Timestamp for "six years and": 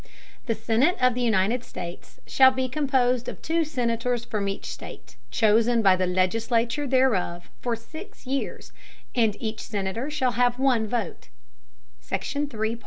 7.75-9.37